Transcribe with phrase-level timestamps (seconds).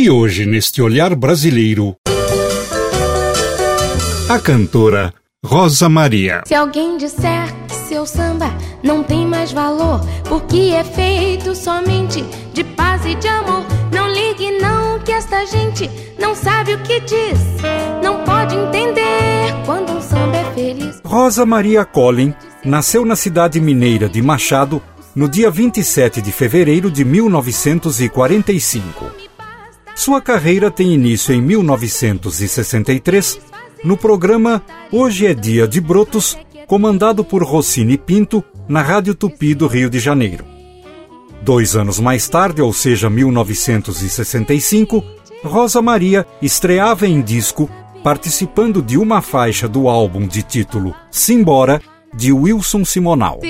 [0.00, 1.96] E hoje, neste olhar brasileiro,
[4.28, 5.12] a cantora
[5.44, 6.44] Rosa Maria.
[6.46, 8.46] Se alguém disser que seu samba
[8.80, 14.60] não tem mais valor, porque é feito somente de paz e de amor, não ligue
[14.60, 17.40] não que esta gente não sabe o que diz,
[18.00, 21.00] não pode entender quando um samba é feliz.
[21.04, 22.32] Rosa Maria Collin
[22.64, 24.80] nasceu na cidade mineira de Machado
[25.12, 29.27] no dia 27 de fevereiro de 1945.
[29.98, 33.40] Sua carreira tem início em 1963
[33.82, 39.66] no programa Hoje é Dia de Brotos, comandado por Rossini Pinto na Rádio Tupi do
[39.66, 40.44] Rio de Janeiro.
[41.42, 45.02] Dois anos mais tarde, ou seja, 1965,
[45.42, 47.68] Rosa Maria estreava em disco
[48.04, 51.82] participando de uma faixa do álbum de título Simbora,
[52.14, 53.40] de Wilson Simonal.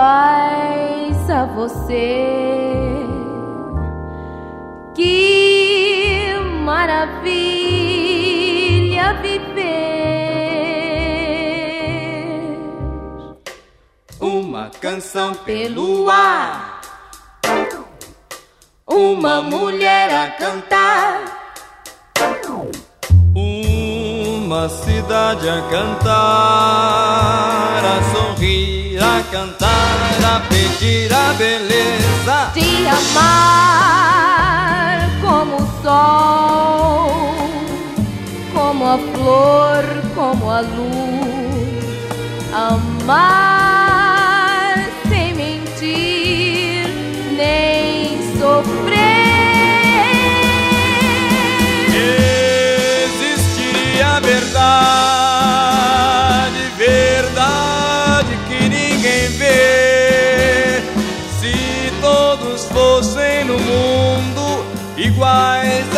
[0.00, 2.26] Iguais a você.
[4.94, 6.34] Que
[6.64, 7.28] maravilha
[9.20, 9.60] viver.
[14.18, 16.80] Uma canção pelo ar,
[18.86, 21.24] uma mulher a cantar.
[23.34, 26.10] Uma cidade a cantar,
[27.84, 32.50] a sorrir a cantar, a pedir a beleza.
[32.54, 34.20] De amar
[35.20, 37.10] como o sol,
[38.52, 41.84] como a flor, como a luz,
[42.52, 43.30] amar
[45.08, 46.19] sem mentir
[65.20, 65.89] iguais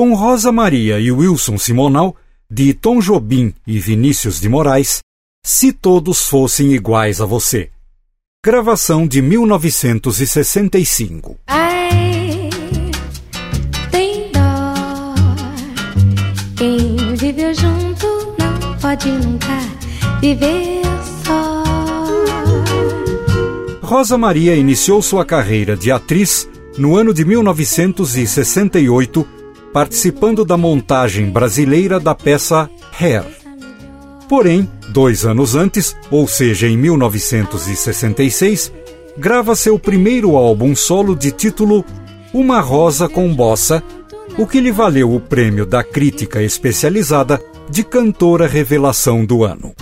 [0.00, 2.16] com Rosa Maria e Wilson Simonal,
[2.50, 5.00] de Tom Jobim e Vinícius de Moraes,
[5.44, 7.68] Se Todos Fossem Iguais a Você.
[8.42, 11.36] Gravação de 1965.
[11.48, 12.48] Ai,
[13.90, 14.72] tem dó.
[16.56, 18.06] Quem viveu junto
[18.38, 19.60] não pode nunca
[20.22, 20.80] viver
[21.26, 21.62] só.
[23.82, 29.39] Rosa Maria iniciou sua carreira de atriz no ano de 1968
[29.72, 33.24] participando da montagem brasileira da peça Hair.
[34.28, 38.72] Porém, dois anos antes, ou seja, em 1966,
[39.18, 41.84] grava seu primeiro álbum solo de título
[42.32, 43.82] Uma Rosa com Bossa,
[44.38, 49.74] o que lhe valeu o prêmio da crítica especializada de cantora revelação do ano.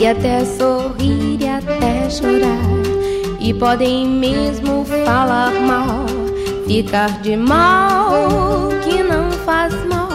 [0.00, 3.38] E até sorrir e até chorar.
[3.38, 6.06] E podem mesmo falar mal,
[6.66, 10.08] ficar de mal que não faz mal.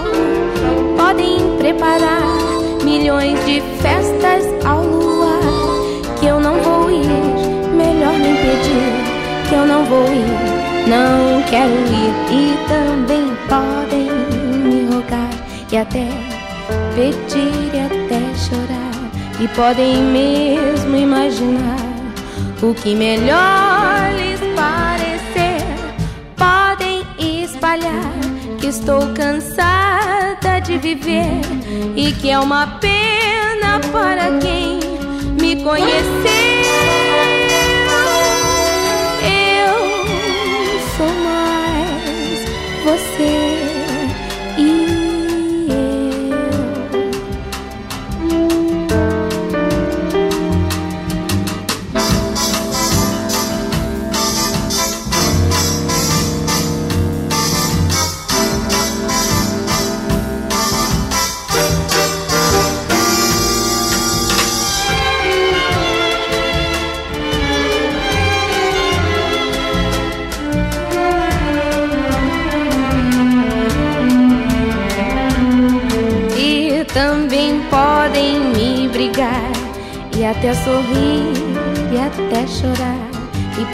[0.98, 2.24] Podem preparar
[2.84, 5.40] milhões de festas ao luar
[6.20, 7.06] que eu não vou ir.
[7.76, 10.90] Melhor me impedir que eu não vou ir.
[10.90, 14.10] Não quero ir e também podem
[14.64, 15.30] me rogar
[15.72, 16.08] e até
[16.96, 18.95] pedir e até chorar.
[19.38, 21.76] E podem mesmo imaginar
[22.62, 25.62] o que melhor lhes parecer.
[26.38, 27.04] Podem
[27.44, 28.14] espalhar
[28.60, 31.42] que estou cansada de viver
[31.96, 34.80] e que é uma pena para quem
[35.42, 36.64] me conhecer.
[39.22, 40.06] Eu
[40.96, 42.46] sou mais
[43.16, 43.55] até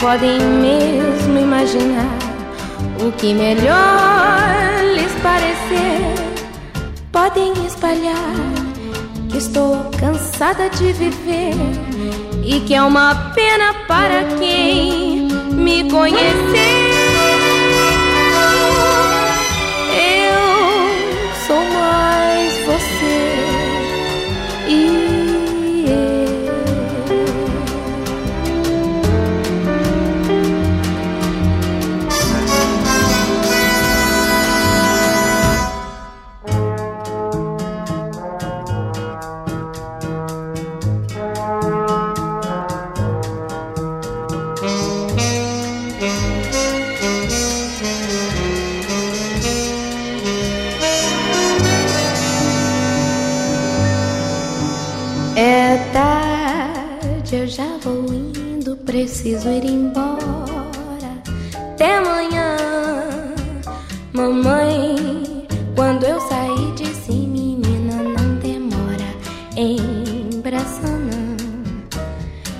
[0.02, 2.18] podem mesmo imaginar
[3.00, 4.50] o que melhor
[4.96, 6.14] lhes parecer.
[7.12, 8.34] Podem espalhar
[9.30, 11.54] que estou cansada de viver
[12.44, 16.61] e que é uma pena para quem me conhecer.
[59.22, 60.18] Preciso ir embora.
[61.54, 62.56] Até amanhã,
[64.12, 65.46] mamãe.
[65.76, 69.14] Quando eu sair, disse menina, não demora.
[69.56, 71.36] Embraça não.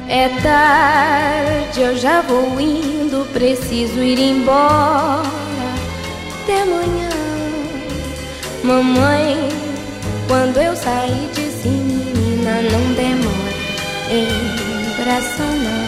[0.08, 3.26] É tarde, eu já vou indo.
[3.32, 5.24] Preciso ir embora.
[6.44, 7.10] Até amanhã,
[8.62, 9.48] mamãe.
[10.28, 13.52] Quando eu sair, disse menina, não demora.
[14.10, 15.81] Embraça não.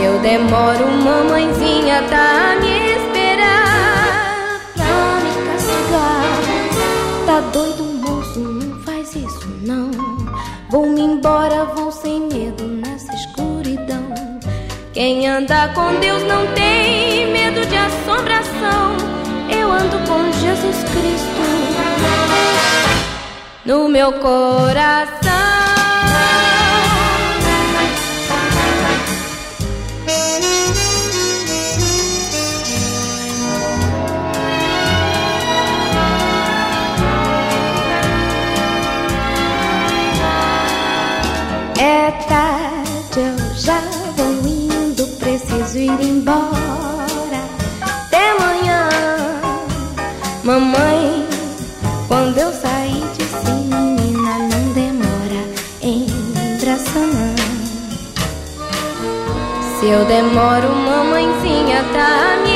[0.00, 6.24] Se eu demoro, mamãezinha tá a me esperar pra me castigar.
[7.26, 9.90] Tá doido, moço, não faz isso não.
[10.70, 14.14] Vou-me embora, vou sem medo nessa escuridão.
[14.94, 18.96] Quem anda com Deus não tem medo de assombração.
[19.54, 21.40] Eu ando com Jesus Cristo
[23.66, 25.49] no meu coração.
[42.10, 43.80] Tarde, eu já
[44.16, 47.40] vou indo, preciso ir embora.
[47.80, 48.88] Até amanhã,
[50.42, 51.28] mamãe.
[52.08, 55.42] Quando eu sair, disse menina, não demora,
[55.80, 57.36] embraça não.
[59.78, 62.49] Se eu demoro, mamãezinha tá me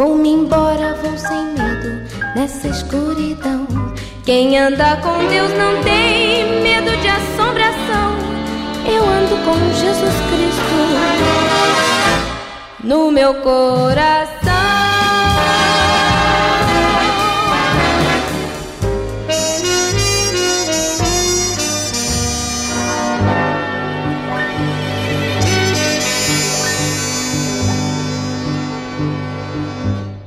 [0.00, 2.00] Vou-me embora, vou sem medo
[2.34, 3.66] nessa escuridão.
[4.24, 8.16] Quem anda com Deus não tem medo de assombração.
[8.86, 10.80] Eu ando com Jesus Cristo
[12.82, 14.39] no meu coração.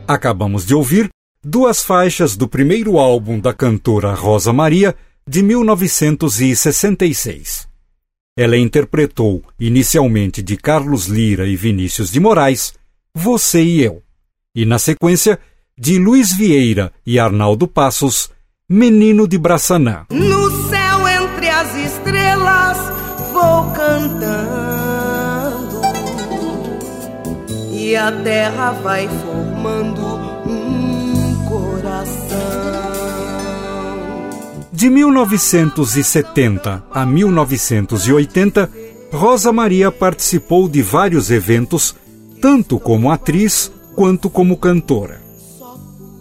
[0.07, 1.10] Acabamos de ouvir
[1.41, 4.93] duas faixas do primeiro álbum da cantora Rosa Maria,
[5.25, 7.65] de 1966.
[8.36, 12.74] Ela interpretou, inicialmente de Carlos Lira e Vinícius de Moraes,
[13.15, 14.03] Você e Eu,
[14.53, 15.39] e na sequência,
[15.77, 18.29] de Luiz Vieira e Arnaldo Passos,
[18.67, 20.05] Menino de Braçanã.
[20.10, 22.77] No céu entre as estrelas
[23.31, 25.81] vou cantando
[27.72, 29.07] e a terra vai
[29.63, 30.01] formando
[30.46, 32.38] um coração.
[34.74, 38.70] De 1970 a 1980,
[39.13, 41.96] Rosa Maria participou de vários eventos,
[42.41, 45.22] tanto como atriz quanto como cantora.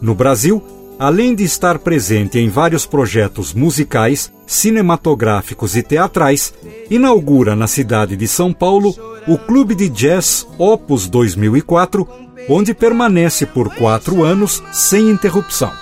[0.00, 0.62] No Brasil,
[0.96, 6.54] além de estar presente em vários projetos musicais, cinematográficos e teatrais,
[6.88, 8.94] inaugura na cidade de São Paulo
[9.26, 12.06] o Clube de Jazz Opus 2004,
[12.48, 15.72] onde permanece por quatro anos sem interrupção.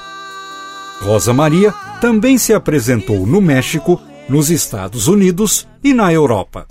[1.01, 6.67] Rosa Maria também se apresentou no México, nos Estados Unidos e na Europa.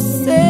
[0.00, 0.49] você.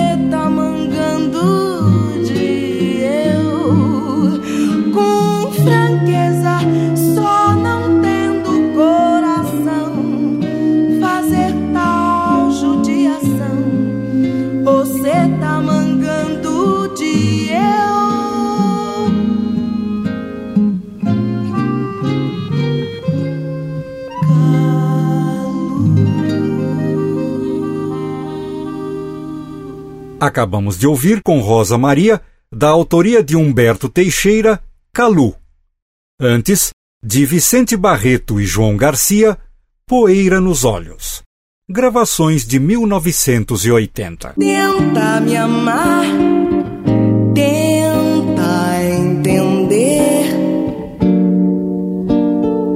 [30.40, 32.18] Acabamos de ouvir com Rosa Maria,
[32.50, 34.58] da autoria de Humberto Teixeira,
[34.90, 35.34] Calu.
[36.18, 36.70] Antes,
[37.04, 39.36] de Vicente Barreto e João Garcia,
[39.86, 41.20] Poeira nos Olhos.
[41.68, 44.36] Gravações de 1980.
[44.38, 46.06] Tenta me amar,
[47.34, 50.24] tenta entender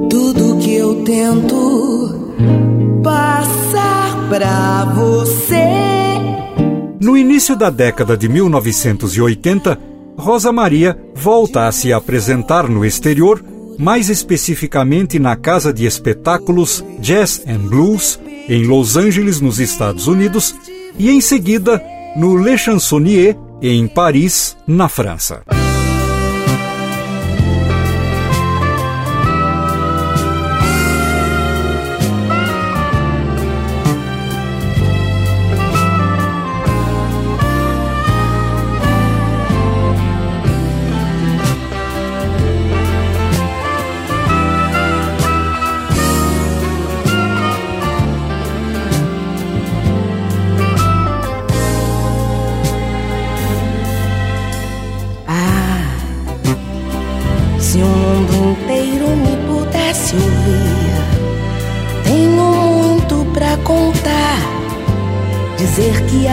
[0.07, 2.35] tudo que eu tento
[3.03, 5.94] passar pra você.
[7.05, 9.79] No início da década de 1980,
[10.17, 13.45] Rosa Maria volta a se apresentar no exterior,
[13.77, 20.55] mais especificamente na casa de espetáculos Jazz and Blues, em Los Angeles, nos Estados Unidos,
[20.97, 21.79] e em seguida
[22.15, 25.43] no Le Chansonnier, em Paris, na França.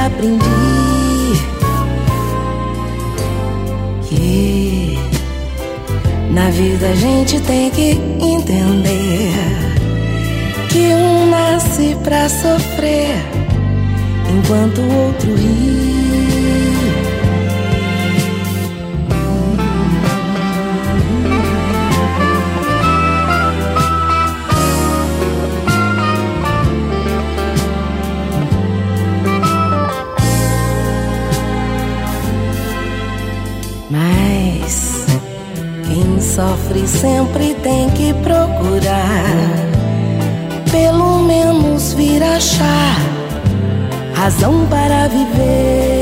[0.06, 0.44] Aprendi
[4.08, 4.96] que
[6.30, 9.32] na vida a gente tem que entender
[10.70, 13.16] que um nasce pra sofrer
[14.30, 16.01] enquanto o outro ri.
[36.72, 39.24] Sofre sempre tem que procurar,
[40.70, 42.96] pelo menos vir achar
[44.14, 46.01] razão para viver.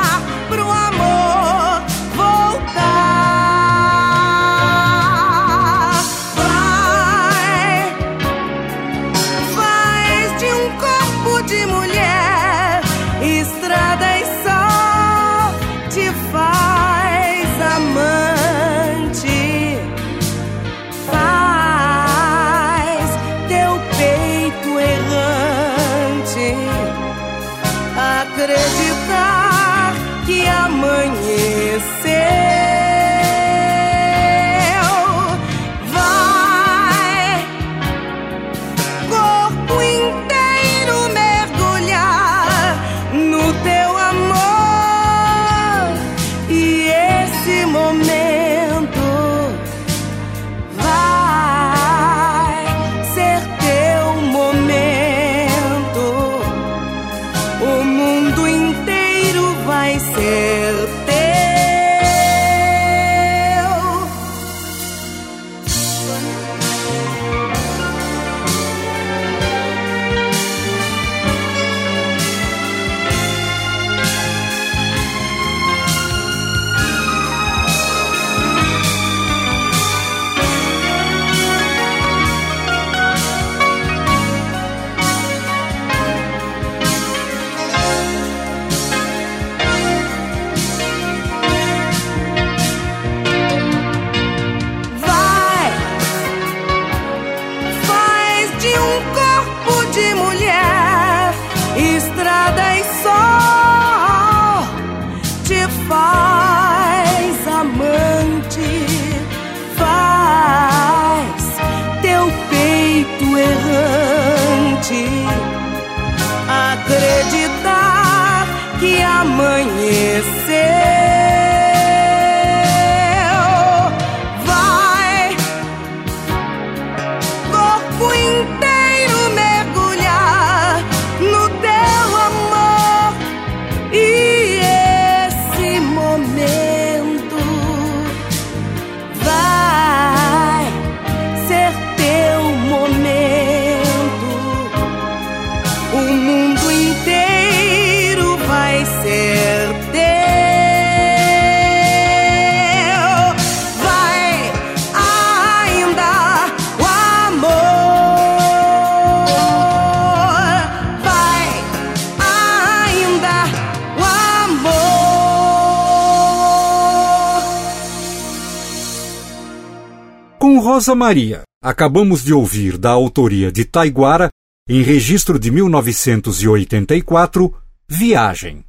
[170.81, 174.29] Rosa Maria, acabamos de ouvir da autoria de Taiguara,
[174.67, 177.55] em registro de 1984,
[177.87, 178.65] Viagem.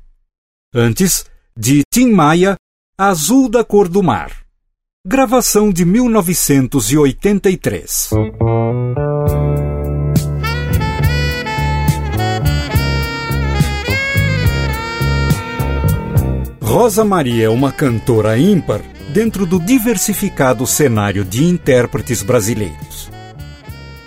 [0.75, 1.25] Antes,
[1.57, 2.55] de Tim Maia,
[2.99, 4.45] Azul da Cor do Mar.
[5.07, 8.11] Gravação de 1983.
[16.61, 23.11] Rosa Maria é uma cantora ímpar dentro do diversificado cenário de intérpretes brasileiros.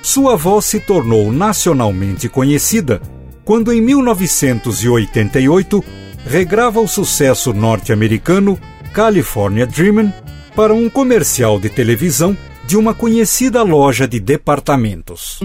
[0.02, 3.00] Sua voz se tornou nacionalmente conhecida
[3.44, 5.84] quando, em 1988,
[6.26, 8.60] regrava o sucesso norte-americano
[8.94, 10.12] California Dreamin'
[10.56, 15.39] para um comercial de televisão de uma conhecida loja de departamentos.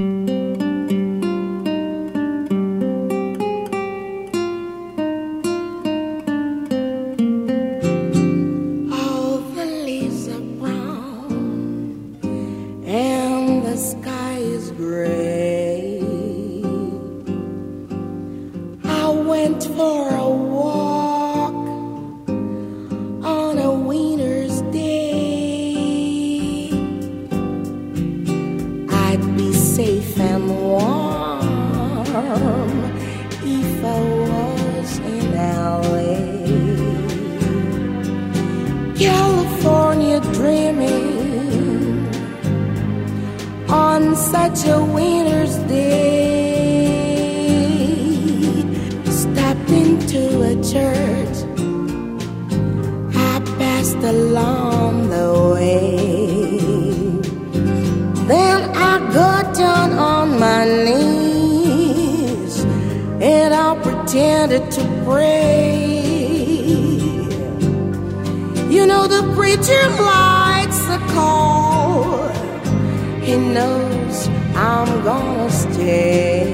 [73.31, 76.51] He knows I'm gonna stay.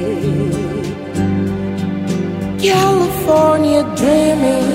[2.60, 4.68] California dreaming,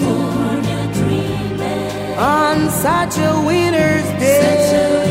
[0.00, 5.01] California dreaming on such a winter's day.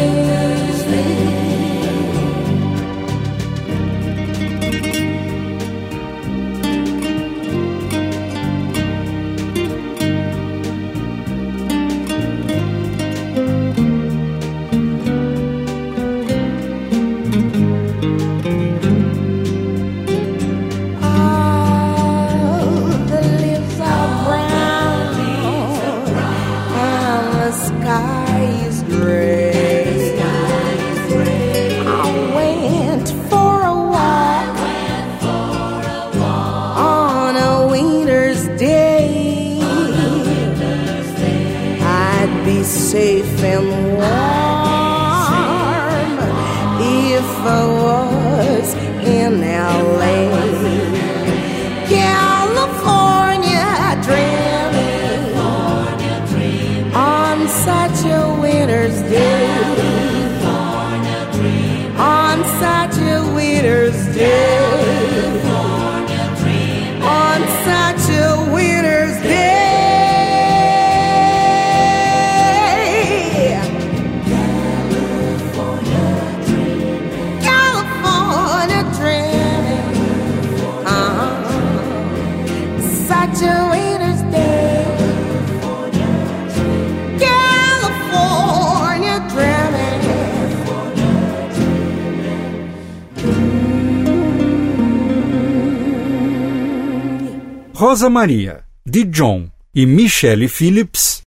[97.81, 101.21] Rosa Maria, de John e Michelle Phillips,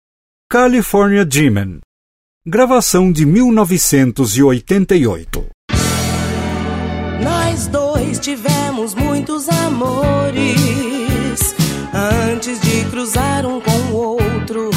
[0.49, 1.81] California Dreamin',
[2.47, 5.47] gravação de 1988.
[7.25, 11.57] Nós dois tivemos muitos amores
[12.33, 14.71] antes de cruzar um com o outro.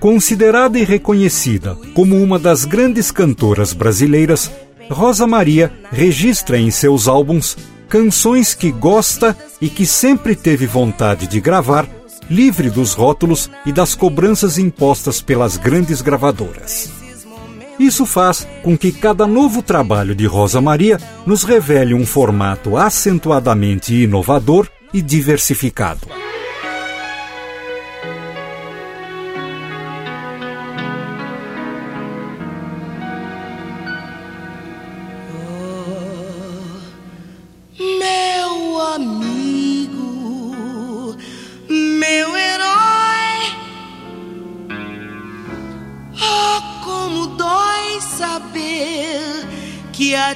[0.00, 4.50] Considerada e reconhecida como uma das grandes cantoras brasileiras,
[4.90, 7.56] Rosa Maria registra em seus álbuns
[7.88, 11.88] canções que gosta e que sempre teve vontade de gravar,
[12.28, 16.90] livre dos rótulos e das cobranças impostas pelas grandes gravadoras.
[17.78, 23.94] Isso faz com que cada novo trabalho de Rosa Maria nos revele um formato acentuadamente
[23.94, 26.25] inovador e diversificado.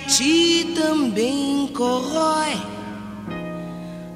[0.06, 2.56] Ti também corrói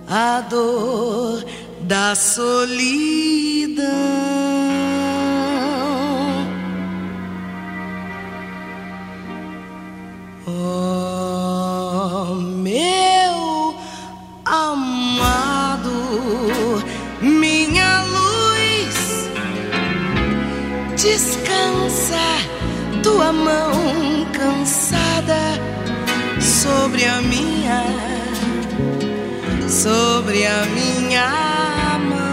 [0.08, 1.44] a dor
[1.80, 3.84] da solidão.
[10.46, 13.74] Oh, meu
[14.44, 15.90] amado,
[17.20, 19.28] minha luz,
[20.96, 22.53] descansa
[23.04, 25.38] tua mão cansada
[26.40, 27.84] sobre a minha,
[29.68, 31.28] sobre a minha
[31.98, 32.24] mão.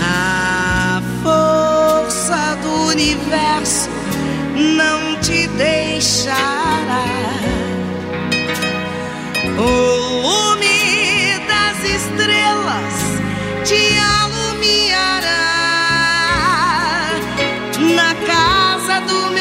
[0.00, 3.90] A força do universo
[4.56, 7.04] não te deixará.
[9.58, 12.94] O lume das estrelas
[13.66, 13.98] te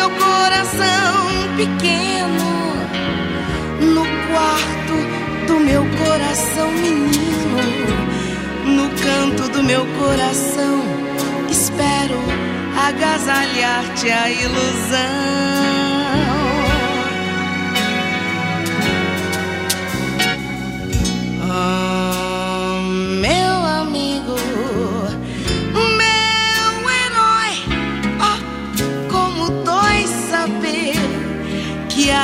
[0.07, 2.75] meu coração pequeno,
[3.81, 7.57] no quarto do meu coração menino,
[8.65, 10.83] no canto do meu coração,
[11.49, 12.19] espero
[12.87, 15.86] agasalhar-te a ilusão.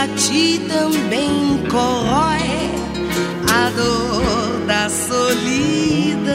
[0.04, 2.42] A ti também corrói
[3.50, 6.34] a dor da solidão.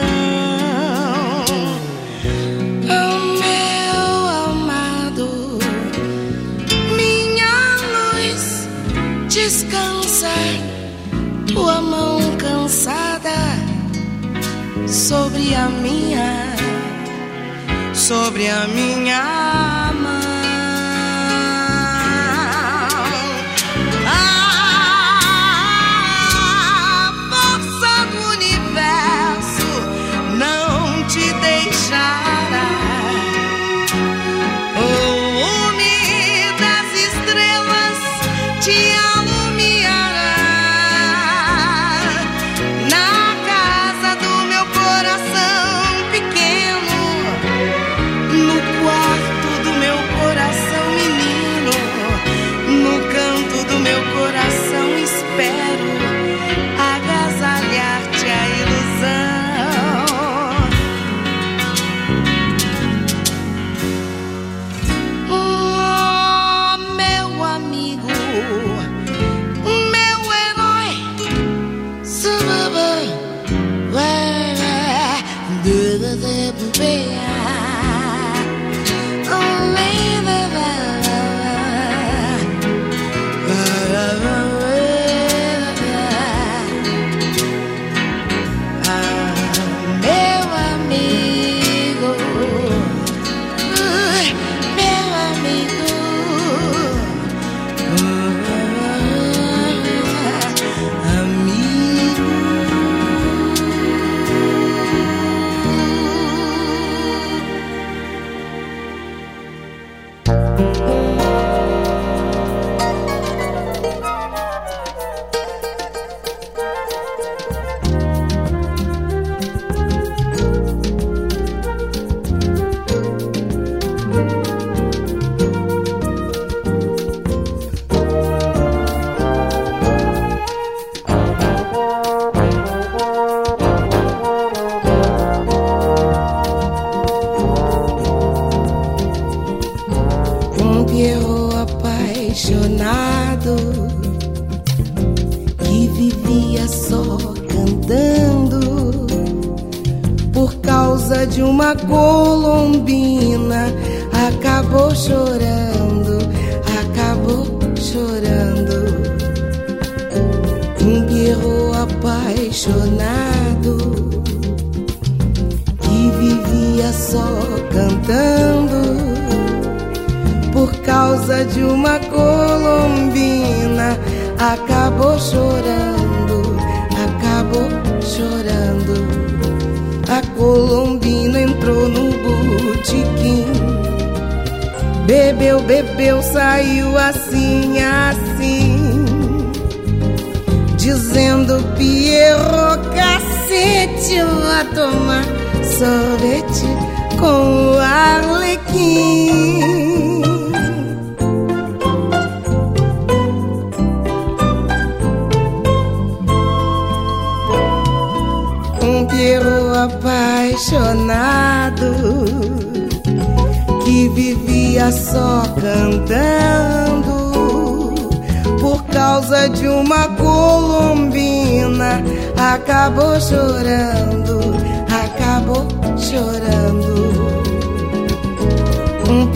[2.89, 4.01] Oh, meu
[4.49, 5.59] amado,
[6.95, 8.67] minha luz,
[9.27, 10.33] descansa
[11.53, 13.37] tua mão cansada
[14.87, 16.55] sobre a minha,
[17.93, 19.68] sobre a minha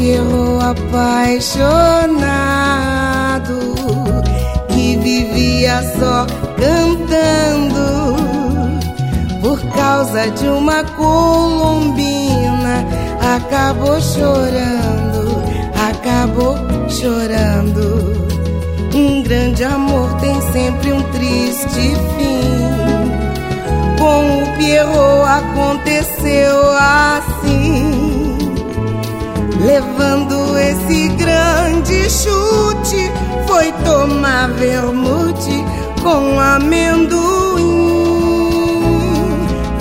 [0.04, 3.56] Perro apaixonado
[4.68, 6.28] que vivia só
[6.58, 8.18] cantando
[9.40, 12.86] por causa de uma colombina
[13.34, 15.42] acabou chorando,
[15.90, 16.58] acabou
[16.90, 18.28] chorando.
[18.94, 22.44] Um grande amor tem sempre um triste fim.
[23.98, 28.03] Com o Pierrot aconteceu assim,
[29.64, 33.12] levando esse grande chute,
[33.48, 35.64] foi tomar vermute
[36.02, 37.94] com amendoim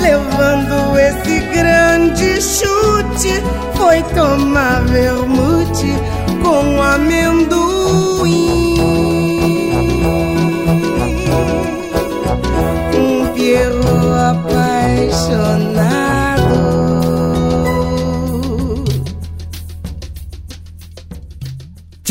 [0.03, 3.43] levando esse grande chute,
[3.77, 5.93] foi tomar vermute
[6.43, 8.62] com amendoim.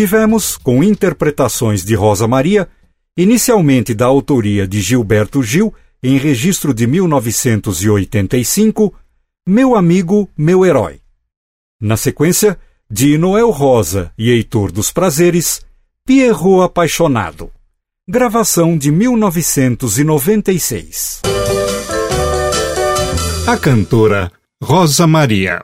[0.02, 2.68] Tivemos, com interpretações de Rosa Maria,
[3.16, 5.72] inicialmente da autoria de Gilberto Gil,
[6.02, 8.92] em registro de 1985,
[9.48, 11.02] Meu Amigo, Meu Herói.
[11.80, 12.58] Na sequência,
[12.90, 15.64] de Noel Rosa e Heitor dos Prazeres,
[16.04, 17.52] Pierrot Apaixonado.
[18.10, 21.22] Gravação de 1996.
[23.46, 24.32] A cantora
[24.64, 25.62] Rosa Maria.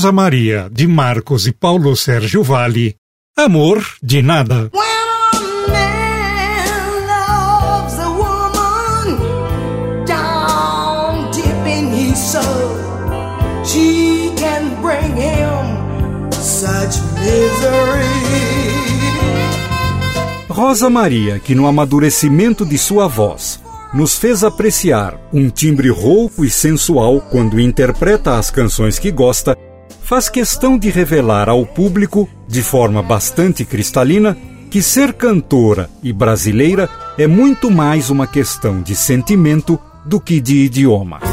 [0.00, 2.96] Rosa Maria, de Marcos e Paulo Sérgio Vale,
[3.36, 4.70] Amor de Nada.
[20.48, 23.60] Rosa Maria, que no amadurecimento de sua voz
[23.92, 29.56] nos fez apreciar um timbre rouco e sensual quando interpreta as canções que gosta,
[30.10, 34.36] faz questão de revelar ao público, de forma bastante cristalina,
[34.68, 40.64] que ser cantora e brasileira é muito mais uma questão de sentimento do que de
[40.64, 41.29] idioma.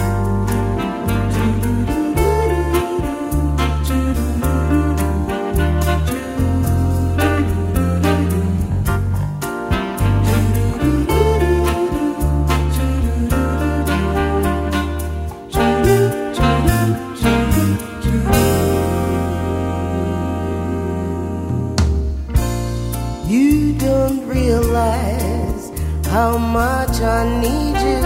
[26.18, 28.06] how much I need you.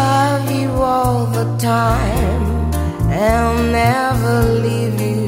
[0.00, 2.44] Love you all the time
[3.26, 5.26] and never leave you.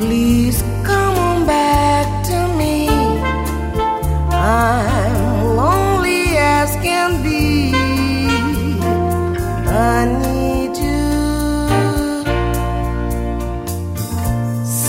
[0.00, 0.58] Please
[0.88, 2.76] come on back to me.
[4.32, 5.16] I'm
[5.62, 6.24] lonely
[6.58, 7.44] as can be.
[9.96, 11.04] I need you.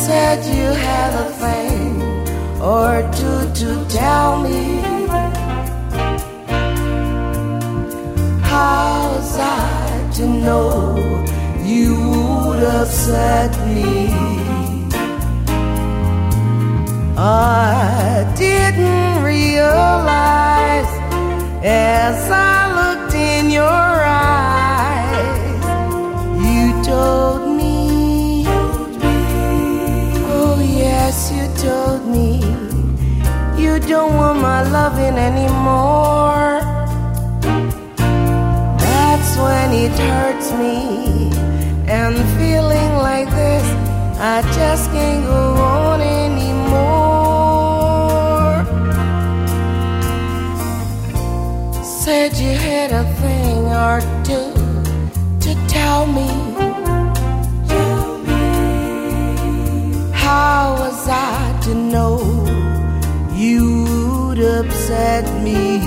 [0.06, 2.02] Said you have thing
[2.74, 3.70] or two to
[4.00, 4.62] tell me.
[8.52, 10.72] How's I to know
[11.72, 11.92] you
[12.46, 13.86] would upset me?
[17.18, 20.92] I didn't realize
[21.64, 23.95] as I looked in your
[44.18, 46.56] I just can't go on anymore.
[51.84, 54.54] Said you had a thing or two
[55.42, 56.30] to tell me.
[60.14, 62.20] How was I to know
[63.34, 65.82] you'd upset me?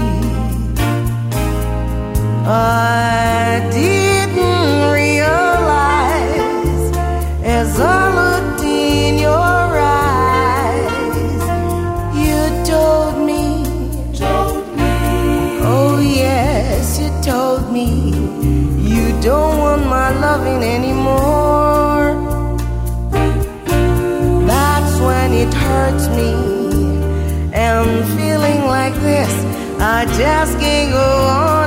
[2.46, 3.47] I
[29.98, 30.98] my tasking on.
[31.00, 31.57] Oh,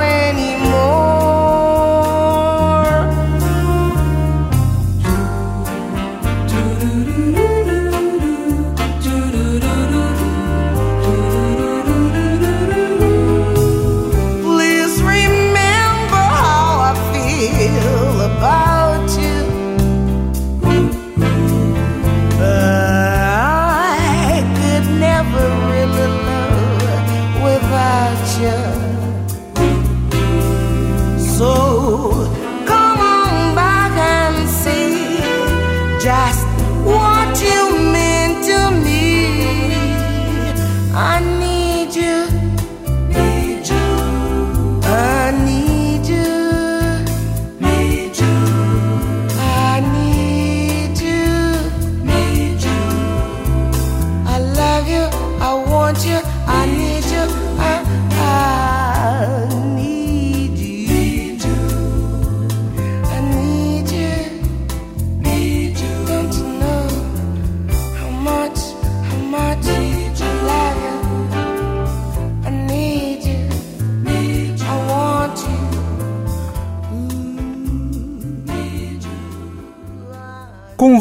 [31.42, 32.51] So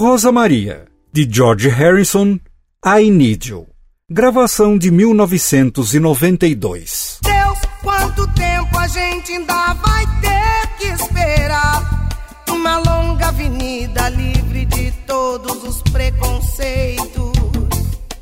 [0.01, 2.41] Rosa Maria, de George Harrison,
[2.83, 3.67] I Need You.
[4.11, 7.19] Gravação de 1992.
[7.23, 12.09] Deus, quanto tempo a gente ainda vai ter que esperar?
[12.49, 17.33] Uma longa avenida livre de todos os preconceitos.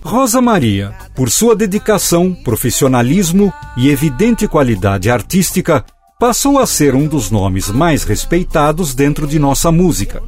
[0.02, 5.84] Rosa Maria, por sua dedicação, profissionalismo e evidente qualidade artística,
[6.18, 10.20] passou a ser um dos nomes mais respeitados dentro de nossa música.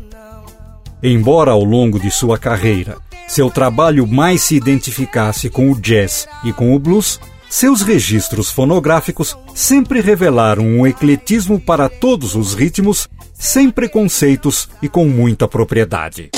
[1.02, 2.98] Embora ao longo de sua carreira
[3.30, 9.38] seu trabalho mais se identificasse com o jazz e com o blues, seus registros fonográficos
[9.54, 16.30] sempre revelaram um ecletismo para todos os ritmos, sem preconceitos e com muita propriedade.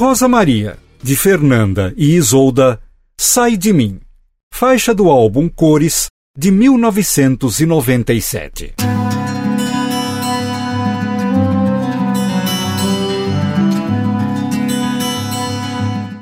[0.00, 2.80] Rosa Maria, de Fernanda e Isolda,
[3.18, 4.00] Sai de Mim,
[4.50, 8.76] faixa do álbum Cores, de 1997.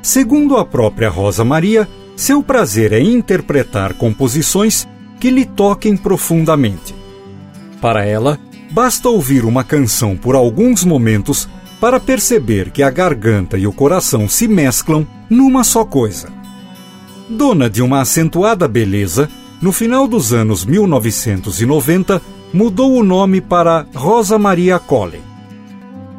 [0.03, 4.85] Segundo a própria Rosa Maria, seu prazer é interpretar composições
[5.21, 6.93] que lhe toquem profundamente.
[7.79, 8.37] Para ela,
[8.71, 11.47] basta ouvir uma canção por alguns momentos
[11.79, 16.29] para perceber que a garganta e o coração se mesclam numa só coisa.
[17.29, 19.29] Dona de uma acentuada beleza,
[19.61, 22.21] no final dos anos 1990
[22.53, 25.21] mudou o nome para Rosa Maria Colley.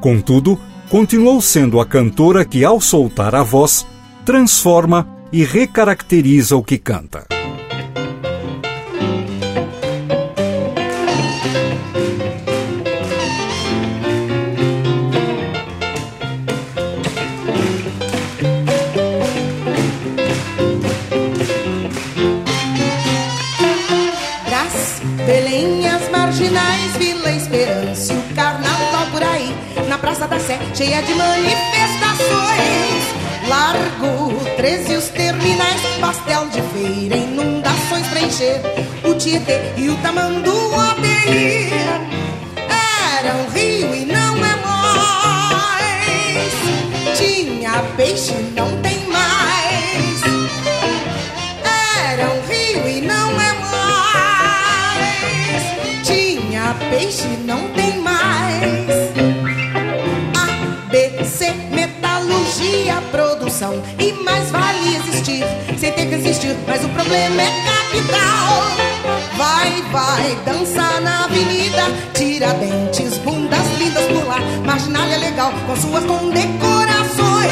[0.01, 0.59] Contudo,
[0.89, 3.87] continuou sendo a cantora que, ao soltar a voz,
[4.25, 7.27] transforma e recaracteriza o que canta.
[30.29, 33.05] Da Sé, cheia de manifestações.
[33.49, 38.61] Largo 13 os terminais, pastel de feira, inundações pra encher.
[39.03, 41.73] O Tietê e o Tamanduateí
[43.19, 45.89] eram rio e não é mais.
[47.19, 50.23] Tinha peixe, não tem mais.
[52.13, 53.53] Era um rio e não é
[54.05, 55.65] mais.
[56.07, 57.90] Tinha peixe, não tem
[65.41, 66.57] sair sem ter que assistir.
[66.67, 68.63] Mas o problema é capital.
[69.37, 71.83] Vai, vai, dança na avenida.
[72.15, 74.39] Tira dentes, bundas lindas por lá.
[74.65, 77.51] Marginalha é legal com suas condecorações.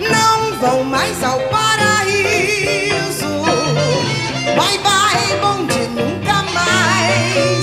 [0.00, 3.26] Não vão mais ao paraíso.
[4.56, 7.62] Vai, vai, bonde nunca mais.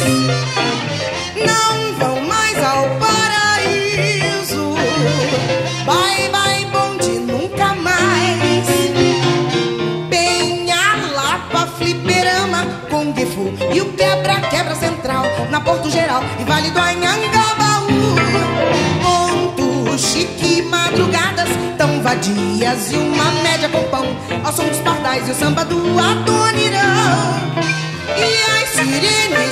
[1.46, 1.83] Não
[13.74, 18.16] e o quebra-quebra central na Porto Geral e Vale do Anhangabaú.
[19.02, 24.06] Ponto chique, madrugadas tão vadias e uma média com pão
[24.44, 26.84] ao som dos pardais e o samba do Adonirão.
[28.16, 29.43] E as sirenes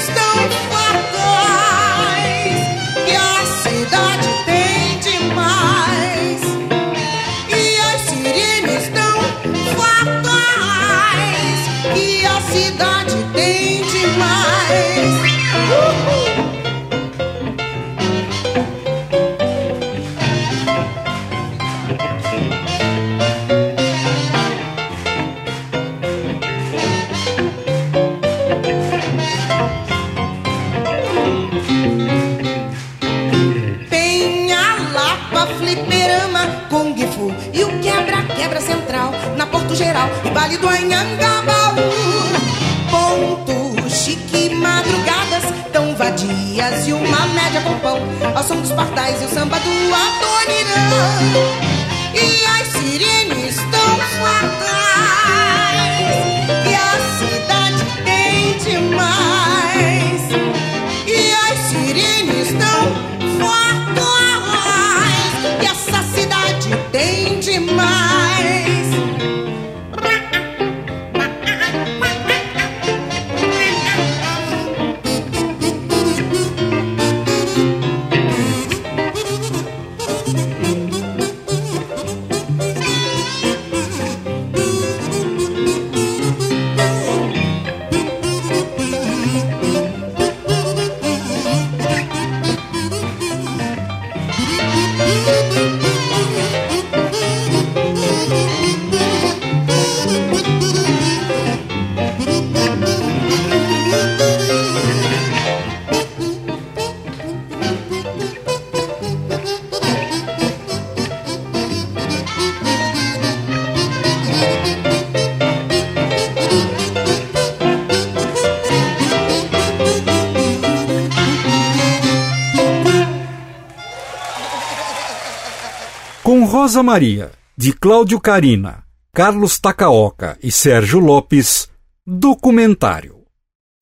[126.71, 131.67] Rosa Maria, de Cláudio Carina, Carlos Tacaoca e Sérgio Lopes,
[132.07, 133.25] documentário.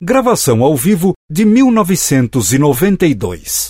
[0.01, 3.69] Gravação ao vivo de 1992.